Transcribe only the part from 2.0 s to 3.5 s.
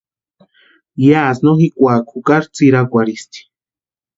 jukari tsʼirakwarhisti.